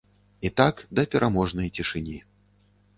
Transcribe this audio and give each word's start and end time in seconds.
І 0.49 0.51
так 0.61 0.81
да 1.01 1.05
пераможнай 1.13 1.73
цішыні. 1.79 2.19